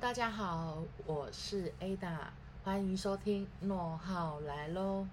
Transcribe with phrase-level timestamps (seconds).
[0.00, 2.18] 大家好，我是 Ada，
[2.62, 5.04] 欢迎收听诺号来喽。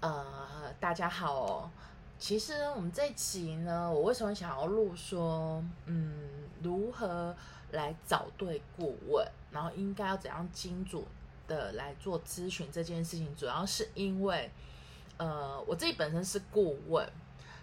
[0.00, 1.70] 呃，大家好哦。
[2.18, 6.12] 其实我们这一集呢，我为什么想要录说，嗯，
[6.60, 7.32] 如何
[7.70, 11.00] 来找对顾问，然后应该要怎样精准
[11.46, 14.50] 的来做咨询这件事情，主要是因为，
[15.18, 17.08] 呃，我自己本身是顾问。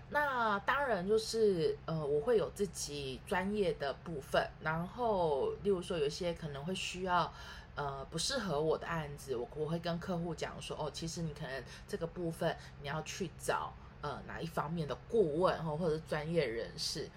[0.09, 7.33] 那当然就是呃，我会有自己专业的部分，然后例如说有些可能会需要
[7.75, 17.09] 呃不适合我的案子，我我会跟客户讲说哦，其实你可能这个部分你要去找呃哪一方面的顾问或或者是专业人士，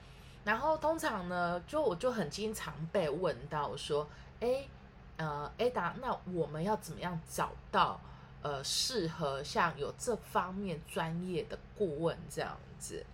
[0.44, 4.08] 然后通常呢，就我就很经常被问到说，
[4.40, 4.66] 哎
[5.18, 8.00] 呃 Ada，那我们要怎么样找到？
[8.42, 13.04] 呃，适合像有这方面专业的顾问这样子，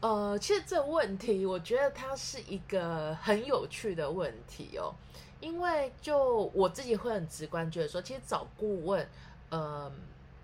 [0.00, 4.94] 呃，其实这问题我觉得它是一个很有趣的问题哦，
[5.40, 9.08] 因为就我自己会很直观觉得说，其实找顾问，
[9.50, 9.90] 呃，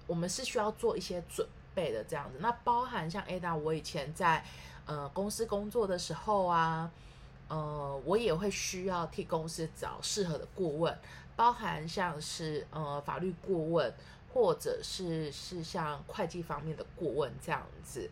[0.07, 4.45] 我们是需要做一些准备的这样子，那包含像 Ada，我以前在
[4.87, 6.91] 呃公司工作的时候啊。
[7.51, 10.95] 呃，我也会需要替公司找适合的顾问，
[11.39, 13.95] 包含像是呃法律顾问，
[14.35, 18.11] 或者是是像会计方面的顾问这样子，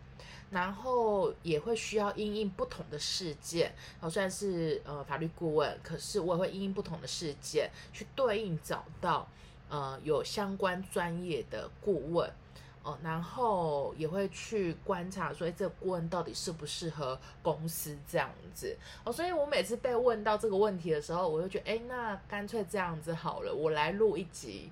[0.49, 9.27] 然后也会需要因应不同的事件，我虽然是呃法律顾问，可是我也会因应不同的事件去对应找到
[9.67, 12.31] 呃有相关专业的顾问。
[12.87, 18.77] 哦，然后也会去观察，说这个顾问到底适不适合公司这样子。
[19.03, 24.71] 哦，所以我每次被问到这个问题的时候，我就觉得，哎，那干脆这样子好了，我来录一集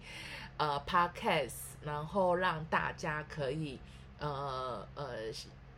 [0.55, 3.77] 呃 podcast，然后让大家可以
[4.19, 5.15] 呃呃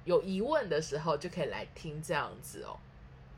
[0.06, 2.78] 有疑问的时候就可以来听这样子哦。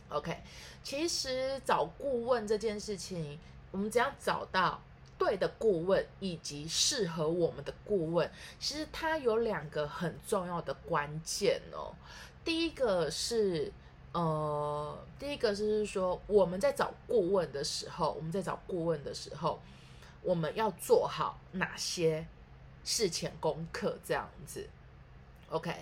[0.09, 0.37] OK，
[0.83, 3.39] 其实找顾问这件事情，
[3.71, 4.81] 我们只要找到。
[5.19, 11.93] 对的顾问以及适合我们的顾问，其实它有两个很重要的关键哦。
[12.43, 13.71] 第一个是，
[14.13, 19.59] 呃，第一个是说我们在找顾问的时候，我们在找顾问的时候，
[20.23, 22.25] 我们要做好哪些
[22.83, 24.67] 事前功课这样子
[25.49, 25.75] ，OK，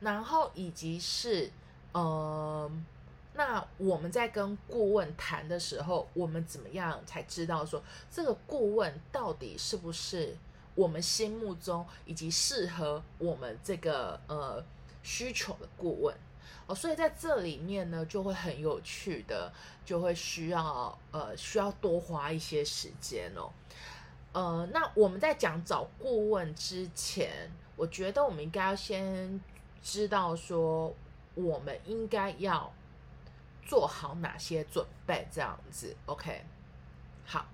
[0.00, 1.50] 然后以及是，
[1.92, 2.70] 呃。
[3.40, 10.36] 那我们在跟顾问谈的时候，我们怎么样才知道说这个顾问到底是不是
[10.74, 14.62] 我们心目中以及适合我们这个呃
[15.02, 16.14] 需求的顾问
[16.66, 16.74] 哦？
[16.74, 19.50] 所以在这里面呢，就会很有趣的，
[19.86, 23.50] 就会需要呃需要多花一些时间哦。
[24.34, 29.40] 呃，那我们在讲找顾问之前，我觉得我们应该要先
[29.82, 30.94] 知道说，
[31.34, 32.70] 我们应该要。
[33.70, 35.28] 做好哪些准备？
[35.30, 36.44] 这样子，OK。
[37.24, 37.46] 好，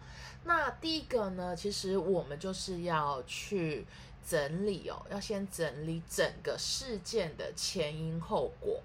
[0.44, 3.87] 那第一个呢，其实我们就是要去
[4.27, 8.81] 整理哦，要先整理整个事件的前因后果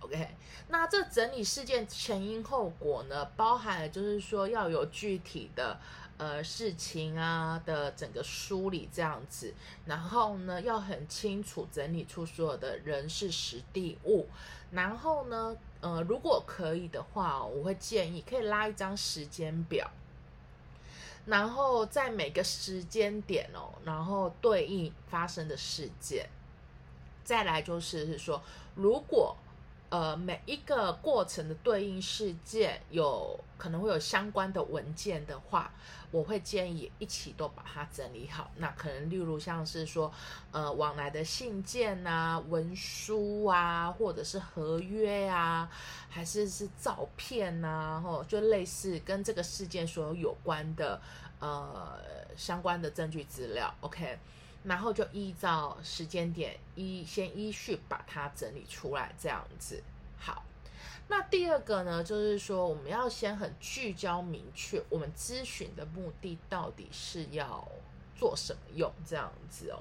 [0.00, 0.34] ，OK。
[0.68, 5.78] 那这整理事件前因后果呢，包含就是说要有具体的。
[6.18, 9.52] 呃，事情啊的整个梳理这样子，
[9.84, 14.26] 然后呢，要很清楚整理出所有的人事、实地、物，
[14.70, 19.90] 然后呢，呃，如果可以的话，我会建议可以拉一张时间表，
[21.26, 26.28] 然后在每个时间点哦，然后对应发生的事件，
[27.24, 28.42] 再来就是是说，
[28.74, 29.36] 如果。
[29.96, 35.72] 呃，每一个过程的对应事件有可能会有相关的文件的话，
[36.10, 38.50] 我会建议一起都把它整理好。
[38.56, 40.12] 那可能例如像是说，
[40.52, 45.66] 呃，往来的信件啊、文书啊，或者是合约啊，
[46.10, 51.00] 还是是照片呐，或就类似跟这个事件所有有关的
[51.40, 51.98] 呃
[52.36, 53.74] 相关的证据资料。
[53.80, 54.18] OK。
[54.66, 59.80] 然后就依照时间点依先依序把它整理出来，这样子
[60.18, 60.42] 好。
[61.06, 67.64] 那第二个呢，就是说我们要先很聚焦明确，我们咨询的目的到底是要
[68.16, 69.78] 做什么用，这样子哦。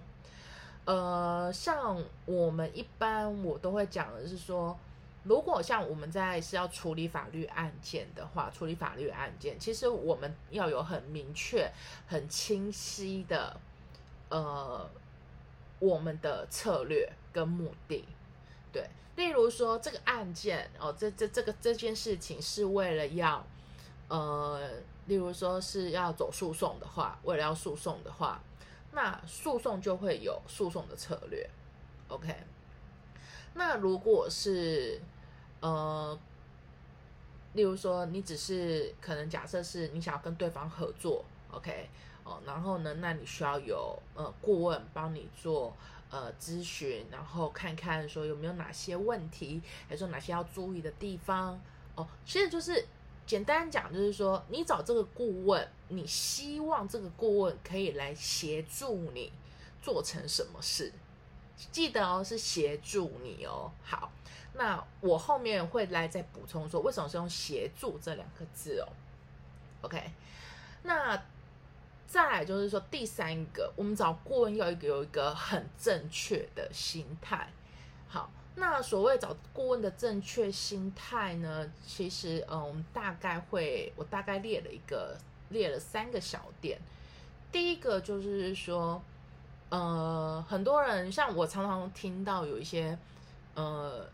[0.86, 4.78] 呃，像我们一般我都会讲的是说，
[5.24, 11.72] 如果像我们在是要处理法律案件的话，处理法律案件，其实我们要有很明确、
[12.06, 13.60] 很清晰的。
[14.36, 14.90] 呃，
[15.80, 18.06] 我们的策略跟目的，
[18.74, 23.42] 对，例如说这个案件哦，这这这个这件事情是为了要，
[24.10, 24.60] 呃，
[25.06, 28.42] 例如说是要走诉讼的话，为了要诉讼的话，
[28.92, 31.50] 那诉讼就会有诉讼的策略
[32.10, 32.36] ，OK。
[33.54, 35.02] 那如果是
[35.62, 36.20] 呃
[37.54, 41.90] 例如说，你只是可能假设是你想要跟对方合作，OK，
[42.26, 45.74] 哦，然后呢，那你需要有呃顾问帮你做
[46.10, 51.58] 呃咨询，然后看看说有没有哪些问题，还是说哪些要注意的地方，
[51.96, 52.86] 哦，其实就是
[53.26, 59.32] 简单讲，就是说你找这个顾问，你希望这个顾问可以来协助你
[59.82, 60.92] 做成什么事，
[61.72, 64.12] 记得哦，是协助你哦，好。
[64.58, 68.88] 那我后面会来再补充说，为什么是用协助这两个字哦
[69.82, 70.02] ？OK，
[70.84, 71.22] 那
[72.16, 77.50] 再来就是说第三个，我们找顾问要有一个很正确的心态。
[78.08, 85.18] 好，那所谓找顾问的正确心态呢，其实嗯，我们大概会，我大概列了一个，
[85.50, 86.80] 列了三个小点。
[87.52, 89.04] 第一个就是说，
[89.68, 92.98] 呃，很多人像我常常听到有一些，
[93.56, 94.08] 呃。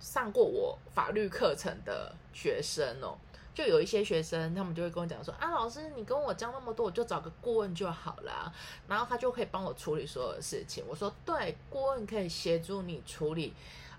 [0.00, 3.18] 上过我法律课程的学生哦，
[3.60, 8.50] 就有一些学生，他们就会跟我讲说：“啊，老师，你跟我教那么多，我就找个顾问就好了，
[8.88, 13.52] 然后他就可以帮我处理所有的事情。”我说：“对，顾问可以协助你处理，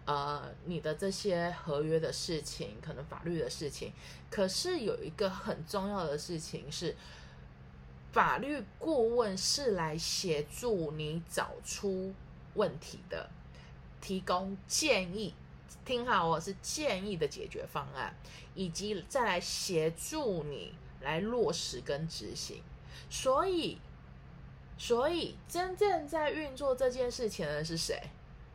[0.05, 3.93] 呃，你的这些合约的事情，可能法律的事情。
[4.31, 6.95] 可是有一个很重要的事情是，
[8.11, 12.11] 法律顾问是来协助你找出
[12.55, 13.29] 问题的，
[14.01, 15.35] 提供建议。”
[15.83, 18.15] 听好，我是建议的解决方案，
[18.56, 22.62] 以及再来协助你来落实跟执行。
[23.09, 23.79] 所以，
[24.77, 28.01] 所以真正在运作这件事情的是谁？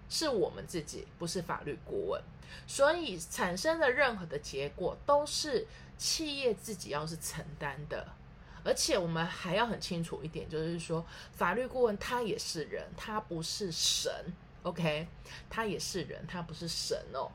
[0.08, 2.22] 是我们自己，不是法律顾问。
[2.66, 5.66] 所以产生的任何的结果都是
[5.98, 8.06] 企业自己要是承担的。
[8.64, 14.12] 而且我们还要很清楚一点，就是说法律顾问他也是人，他不是神。
[14.66, 15.06] OK，
[15.48, 17.30] 他也是人，他不是神哦。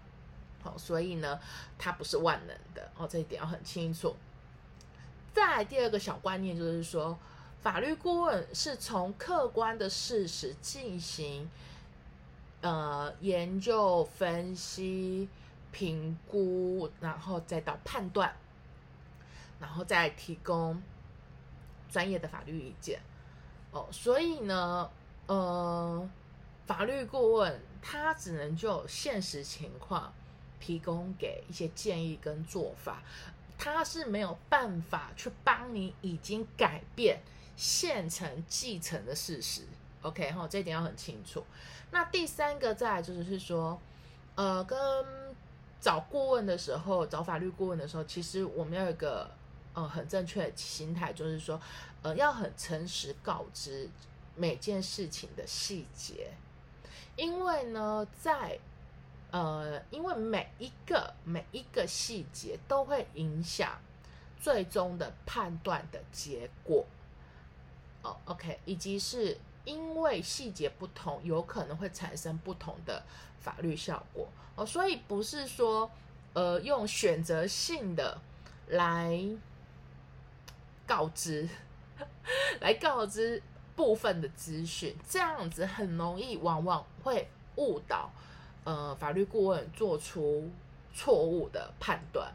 [0.62, 1.39] 好，所以呢，
[1.78, 4.13] 他不是万能的哦，这一点要很清楚。
[5.33, 7.18] 再第二个小观念就是说，
[7.62, 11.50] 法律顾问是从客观的事实进行
[12.60, 15.30] 呃研究、分析、
[15.72, 18.36] 评估，然后再到判断，
[19.57, 20.83] 然后再提供
[21.89, 23.00] 专业的法律意见。
[23.72, 24.92] 哦，所以呢，
[25.28, 26.10] 呃。
[26.71, 30.13] 法律顾问他只能就现实情况
[30.57, 33.03] 提供给一些建议跟做法，
[33.57, 37.19] 他是没有办法去帮你已经改变
[37.57, 39.63] 现成继承的事实。
[40.01, 41.44] OK 哈，这一点要很清楚。
[41.91, 43.77] 那第三个再来就是说，
[44.35, 44.79] 呃，跟
[45.81, 49.29] 找顾问的时候，找法律顾问的时候，其实我们要有一个
[49.73, 51.59] 呃很正确的心态，就是说，
[52.01, 53.89] 呃，要很诚实告知
[54.38, 56.31] 每件事情的细节。
[57.16, 58.58] 因为呢，在
[59.31, 63.80] 呃，因为每一个每一个细节都会影响
[64.40, 66.86] 最终的判断的结果。
[68.02, 73.04] 哦，OK，以及是因为细节不同，有可能会产生不同的
[73.40, 74.28] 法律效果。
[74.56, 75.90] 哦，所以不是说
[76.33, 78.19] 呃用选择性的
[78.68, 79.24] 来
[80.88, 81.47] 告知，
[82.59, 83.42] 来告知。
[83.81, 88.11] 部分的资讯，这样子很容易，往往会误导
[88.64, 90.47] 呃法律顾问做出
[90.94, 92.31] 错误的判断。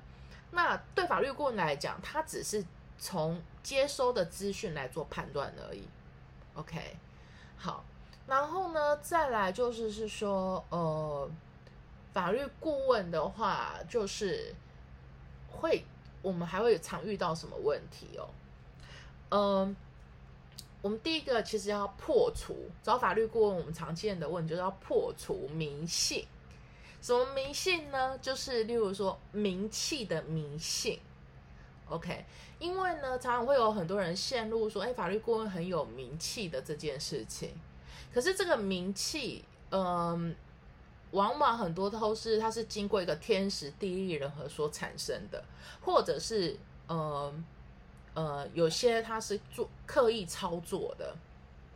[0.50, 2.64] 那对法律顾问来讲，他只是
[2.98, 5.86] 从接收的资讯来做判断而已。
[6.54, 6.96] OK，
[7.56, 7.84] 好，
[8.26, 11.30] 然后呢，再来就是是说，呃，
[12.12, 14.52] 法律顾问的话，就是
[15.48, 15.84] 会
[16.22, 18.28] 我们还会常遇到什么问题哦？
[19.28, 19.76] 嗯。
[20.86, 26.24] 我们第一个其实要破除找法律顾问，我们常见的问就是要破除迷信。
[27.02, 28.16] 什么迷信呢？
[28.18, 31.00] 就是例如说名气的迷信。
[31.88, 32.24] OK，
[32.60, 37.50] 因为呢，常常会有很多人陷入说，哎，法律顾问很有名气的这件事情。
[38.14, 40.36] 可是这个名气，嗯，
[41.10, 45.44] 往往很多都是它是经过一个天时地利人和所产生的，
[45.80, 46.56] 或者是
[46.88, 47.44] 嗯。
[48.16, 51.14] 呃，有些他是做刻意操作的，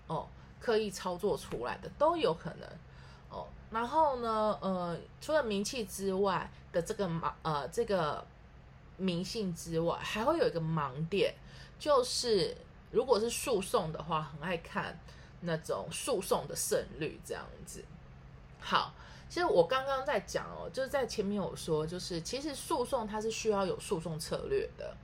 [0.06, 0.26] 哦，
[0.58, 2.66] 刻意操作出来的都有可能，
[3.28, 8.26] 哦，然后呢，呃，除了名气之外的这个盲，呃，这个
[8.96, 11.34] 迷信之外，还会有一个盲点，
[11.78, 12.56] 就是
[12.90, 14.98] 如果是诉讼的话，很爱看
[15.42, 17.84] 那种诉讼的胜率这样子。
[18.58, 18.94] 好，
[19.28, 24.96] 其实我刚刚在讲哦，就是在前面有说，就是其实诉讼它是需要有诉讼策略的。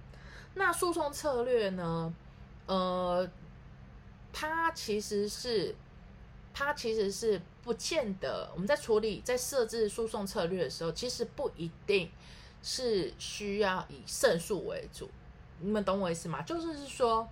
[0.58, 2.12] 那诉讼策略呢？
[2.66, 3.28] 呃，
[4.32, 5.74] 它其实是，
[6.54, 12.10] 它其实是不见得我们在处理、在设置诉讼策略的时候，其实不一定
[12.62, 15.10] 是需要以胜诉为主。
[15.60, 16.40] 你们懂我意思吗？
[16.40, 17.28] 就是是说，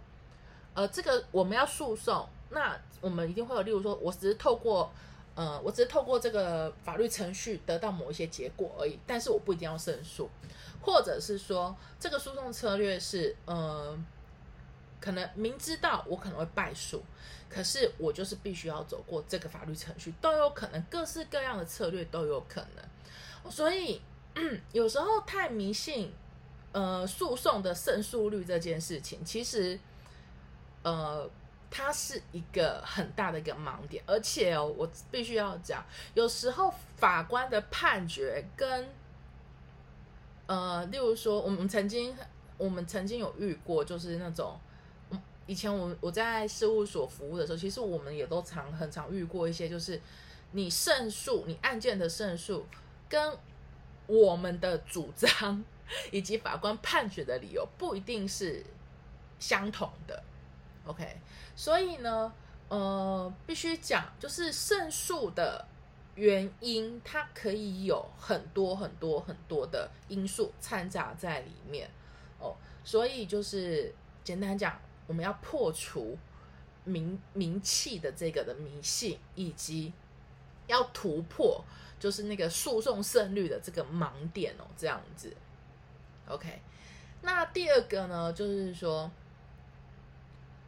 [0.75, 4.93] 呃，这个我们要诉讼，那我们一定会有，例如说，我只是透过，
[5.35, 10.29] 呃，我只是透过这个法律程序得到某一些结果而已，但是我不一定要胜诉，
[10.81, 13.99] 或者是说，这个诉讼策略是，呃，
[15.01, 17.03] 可能明知道我可能会败诉，
[17.49, 24.01] 可是我就是必须要走过这个法律程序，都有可能，各式各样的策略都有可能，所以
[24.73, 26.13] 有时候太迷信。
[26.73, 29.79] 呃，诉讼的胜诉率这件事情，其实，
[30.83, 31.31] 呃，
[31.77, 38.89] 它是一个很大的一个盲点，而且哦，我必须要讲，有时候法官的判决跟，
[40.47, 42.17] 呃，例如说，我们曾经，
[42.57, 44.57] 我们曾经有遇过，就是那种，
[45.49, 50.01] 以前我我在事务所服务的时候，其实我们也都常很常遇过一些，就是
[50.53, 52.65] 你胜诉，你案件的胜诉
[53.09, 53.37] 跟
[54.07, 55.65] 我们的主张。
[56.11, 58.65] 以及法官判决的理由不一定是
[59.39, 60.23] 相同的
[60.87, 61.21] ，OK，
[61.55, 62.33] 所以呢，
[62.69, 65.67] 呃，必须讲，就是胜诉的
[66.15, 71.91] 原因，它可以有很多很多很多的因素掺杂在里面
[72.39, 72.55] 哦。
[72.85, 76.17] 所以就是简单讲，我们要破除
[76.85, 79.93] 名名气的这个的迷信，以及
[80.67, 81.65] 要突破
[81.99, 85.35] 就是那个诉讼胜率的这个盲点哦，这样子。
[86.29, 86.61] OK，
[87.23, 89.11] 那第二个呢，就是说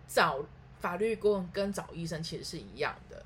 [0.08, 0.44] 找
[0.78, 3.22] 法律顾问跟找医生其实是一样的，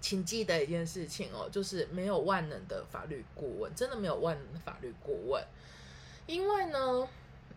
[0.00, 5.44] 请记得一件事情哦，就是没有万能的法律顾问，真的没有万能的法律顾问，
[6.26, 7.08] 因为呢，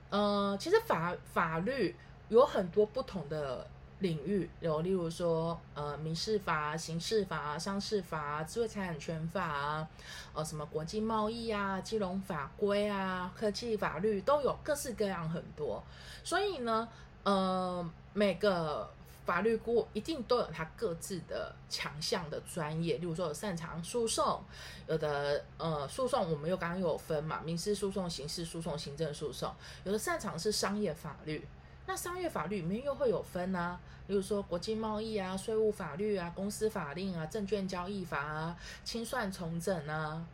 [0.10, 1.96] 呃，其实法法律
[2.30, 3.68] 有很多不同的。
[4.00, 9.88] 领域有，例如说，呃，民事法、刑事法、商事法、智慧财产权法啊，
[10.34, 15.84] 呃，什么国际贸易啊、金融法规啊、科技法律都有，各式各样很多。
[16.24, 16.88] 所以呢，
[17.28, 18.90] 呃，每个
[19.26, 24.42] 法律顾一定都有他各自的强项的专业，例如说有擅长诉讼，
[24.88, 29.54] 有的呃，诉讼我们又刚刚有分嘛，民事诉讼、刑事诉讼、行政诉讼，
[29.84, 31.46] 有的擅长是商业法律。
[31.86, 40.26] 那商业法律里面又会有分啊，比如说国际贸易啊、税务法律啊、公司法令啊、证券交易法啊、清算重整啊、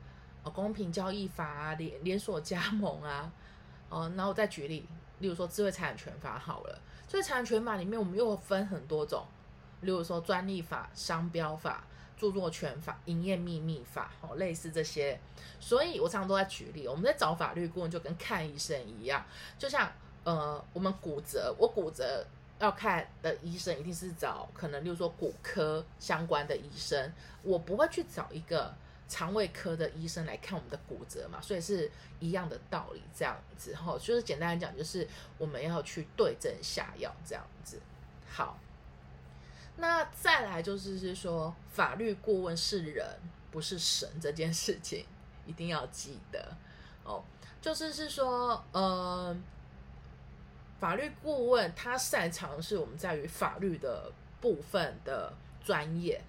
[0.44, 3.32] 哦公平交易法啊、连连锁加盟啊，
[3.90, 4.86] 哦，那我再举例，
[5.20, 9.26] 例如说智慧财产权法好了，智慧财产权法里面我们又分很多种，
[9.82, 11.86] 例如说专利法、商标法、
[12.18, 15.20] 著作权法、营业秘密法，哦，类似这些，
[15.60, 19.26] 所以我常常都在举例，我们在找法律顾问就跟看医生一样，
[19.58, 19.92] 就像。
[20.26, 22.26] 呃，我们骨折，我骨折
[22.58, 28.74] 要看的医生一定是找可能，例如说骨科相关的医生，我不会去找一个
[29.08, 35.08] 肠胃科的医生来看我们的骨折嘛，所以是一样的道理，这样子哈，就是简单来讲，就是
[35.38, 37.80] 我们要去对症下药这样子。
[38.30, 38.58] 好，
[39.78, 43.06] 那再来就是是说，法律顾问是人
[43.52, 45.06] 不是神这件事情
[45.46, 46.56] 一定要记得
[47.04, 47.24] 哦，
[47.62, 49.36] 就是是说，呃。
[50.80, 55.32] 法律顾问他擅长是我们在于法律的部分的
[55.64, 56.22] 专业，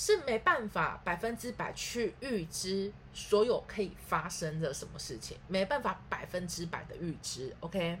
[0.00, 7.98] 是没办法百分之百去预知所有可以发生的什么事情，没办法百分之百的预知，OK。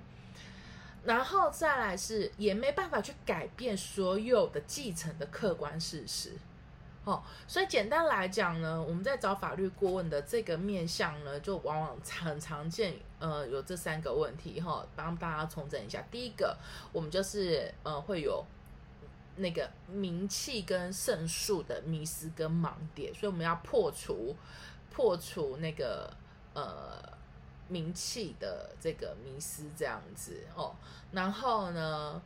[1.02, 6.34] 然后再来是也没办法去改变所有的继承的客观事实。
[7.02, 16.00] 哦，所以简单来讲呢，我们在找法律顾问的这个面向呢，就往往很常见，呃，有这三个问题哈，帮大家重整一下。
[16.12, 16.56] 第一个，
[16.92, 18.44] 我们就是呃会有
[19.38, 24.36] 那个名气跟胜诉的迷失跟盲点，所以我们要破除
[24.90, 26.12] 破除那个
[26.54, 27.02] 呃
[27.68, 30.76] 名气的这个迷失这样子哦，
[31.12, 32.20] 然后呢。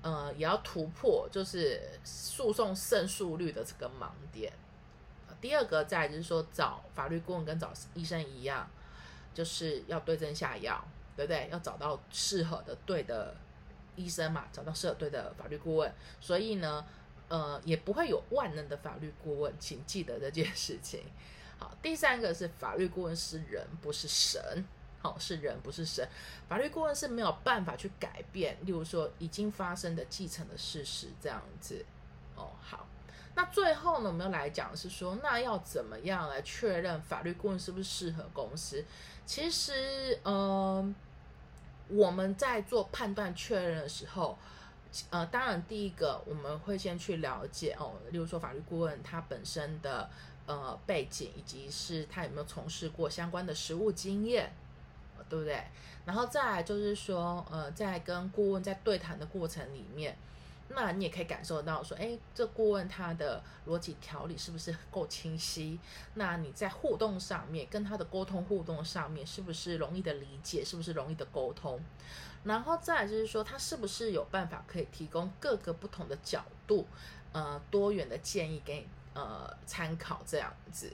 [0.00, 4.52] 呃，也要突破，就是诉讼胜诉率的这个盲点。
[5.40, 8.70] 第二个，再就是说，找法律顾问跟找医生一样，
[9.34, 10.82] 就是要对症下药，
[11.16, 11.48] 对不对？
[11.50, 13.34] 要找到适合的对的
[13.98, 15.92] 医生嘛，找到适合的法律顾问。
[16.20, 16.86] 所以呢，
[17.28, 21.02] 呃，也不会有万能的法律顾问，请记得这件事情。
[21.58, 24.64] 好，第三个是法律顾问是人，不是神。
[25.00, 26.06] 好，是人不是神，
[26.48, 31.86] 法律顾问是没有办法去改变，例如说已经发生的继承的事实这样子。
[32.34, 32.84] 哦，好，
[33.36, 38.84] 那最后呢，我们要来讲是说，那要怎么样来确认法律顾问是不是适合公司？
[39.24, 40.92] 其实，嗯，
[41.88, 44.38] 我们在做判断确认的时候，
[45.10, 50.08] 呃，当然第一个我们会先去了解哦，例如说法律顾问他本身的
[50.46, 54.52] 呃背景，以及是他有没有从事过相关的实务经验，
[55.28, 55.62] 对不对？
[56.04, 60.16] 然后再来就是说，呃，在跟顾问在对谈的过程里面，
[60.68, 65.80] 那你也可以感受到说，哎，这顾问他的逻辑条理是不是够清晰？
[66.14, 70.64] 那你在互动上面，跟他的沟通互动上面，是不是容易的理解？
[70.64, 71.80] 是不是容易的沟通？
[72.44, 76.86] 然后再就是说，他是不是有办法可以提供各个不同的角度，
[77.32, 80.92] 呃，多元的建议给呃参考这样子。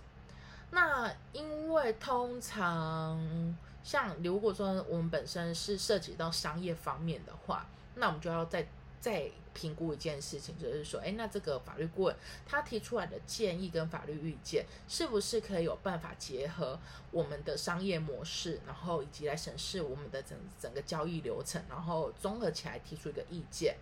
[0.71, 7.67] 那因为通常像如果说我们本身是涉及到商业方面的话，
[7.97, 8.67] 那我们就要再
[8.99, 16.79] 再评估一件事情，就是说，哎，那这个法律顾问他提出来的建议跟法律意见，是不是可以有办法结合
[17.11, 23.77] 我们的商业模式，然后以及来审视我们的整整个交易流程，然后综合起来提出一个意见，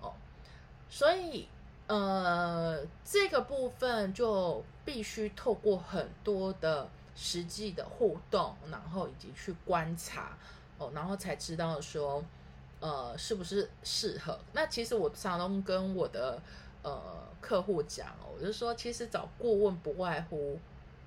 [0.00, 0.14] 哦，
[0.88, 1.48] 所以。
[1.90, 10.36] 呃，这个部分就必须透过很多的实际的互动，然后以及去观察
[10.76, 12.22] 哦，然后才知道说，
[12.80, 14.38] 呃，是不是适合。
[14.52, 16.40] 那其实我常常跟我的
[16.82, 17.00] 呃
[17.40, 20.58] 客户讲哦，我就说，其实找顾问不外乎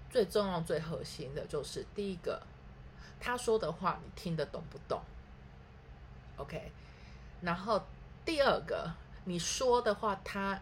[0.10, 2.42] 最重要、最核心的就是第一个，
[3.20, 5.01] 他说的话你听得懂不懂
[6.38, 6.72] ？OK，
[7.42, 7.82] 然后
[8.25, 8.92] 第二个，
[9.25, 10.60] 你说的话他。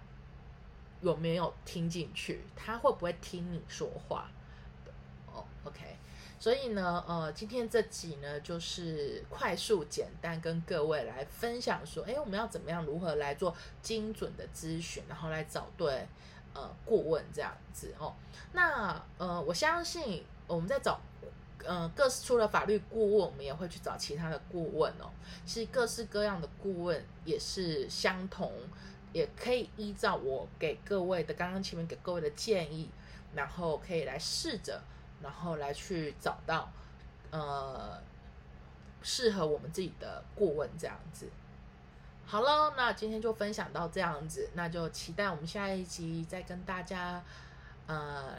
[1.01, 2.43] 有没有听进去？
[2.57, 4.29] 他会不会听你说话？
[5.33, 5.95] 哦，OK。
[6.39, 16.07] 所以呢，呃，今天这集呢，就是快速简单跟各位来分享说，哎，我们要怎么样，如何来做精准的咨询，然后来找对
[16.53, 18.15] 呃顾问这样子哦。
[18.53, 21.01] 那呃，我相信我们在找，
[21.65, 25.11] 呃，各式除了法律顾问，我们也会去找其他的顾问哦。
[25.45, 28.51] 其实各式各样的顾问也是相同。
[29.11, 32.87] 也可以依照我给各位的刚刚前面给各位的建议，
[33.33, 34.79] 然后可以来试着，
[35.21, 36.69] 然后来去找到
[37.31, 38.01] 呃
[39.01, 41.29] 适合我们自己的顾问这样子。
[42.25, 47.23] 好喽，那今天就分享到这样子，那就期待我们下一集再跟大家
[47.87, 48.35] 呃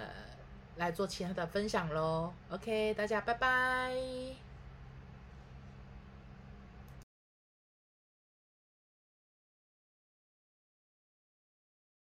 [0.77, 2.33] 来做其他的分享喽。
[2.51, 4.50] OK，大家拜拜。